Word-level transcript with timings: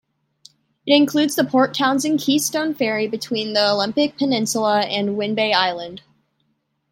It 0.87 0.95
includes 0.95 1.35
the 1.35 1.43
Port 1.43 1.75
Townsend-Keystone 1.75 2.73
Ferry 2.75 3.07
between 3.07 3.53
the 3.53 3.69
Olympic 3.69 4.17
Peninsula 4.17 4.79
and 4.79 5.09
Whidbey 5.09 5.53
Island. 5.53 6.01